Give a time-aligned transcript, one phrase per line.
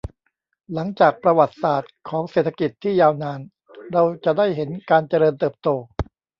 [0.73, 3.39] หลังจากประวัติศาสตร์ของเศรษฐกิจที่ยาวนาน
[3.93, 5.69] เราจะได้เห็นการเจริญเติบโต